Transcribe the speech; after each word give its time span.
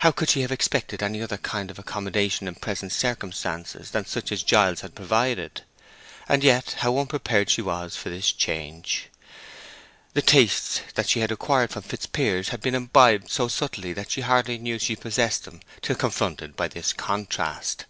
How 0.00 0.10
could 0.10 0.28
she 0.28 0.42
have 0.42 0.52
expected 0.52 1.02
any 1.02 1.22
other 1.22 1.38
kind 1.38 1.70
of 1.70 1.78
accommodation 1.78 2.46
in 2.46 2.56
present 2.56 2.92
circumstances 2.92 3.92
than 3.92 4.04
such 4.04 4.30
as 4.30 4.42
Giles 4.42 4.82
had 4.82 4.94
provided? 4.94 5.62
And 6.28 6.44
yet 6.44 6.72
how 6.80 6.98
unprepared 6.98 7.48
she 7.48 7.62
was 7.62 7.96
for 7.96 8.10
this 8.10 8.30
change! 8.30 9.08
The 10.12 10.20
tastes 10.20 10.82
that 10.96 11.08
she 11.08 11.20
had 11.20 11.32
acquired 11.32 11.70
from 11.70 11.80
Fitzpiers 11.80 12.50
had 12.50 12.60
been 12.60 12.74
imbibed 12.74 13.30
so 13.30 13.48
subtly 13.48 13.94
that 13.94 14.10
she 14.10 14.20
hardly 14.20 14.58
knew 14.58 14.78
she 14.78 14.94
possessed 14.96 15.46
them 15.46 15.60
till 15.80 15.96
confronted 15.96 16.54
by 16.54 16.68
this 16.68 16.92
contrast. 16.92 17.86